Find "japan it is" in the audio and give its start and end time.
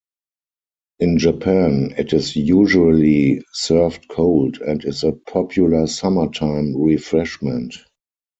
1.19-2.35